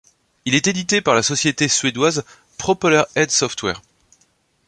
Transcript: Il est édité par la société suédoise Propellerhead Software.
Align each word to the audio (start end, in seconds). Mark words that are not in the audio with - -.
Il 0.45 0.55
est 0.55 0.65
édité 0.65 0.99
par 0.99 1.13
la 1.13 1.21
société 1.21 1.67
suédoise 1.67 2.25
Propellerhead 2.57 3.29
Software. 3.29 3.83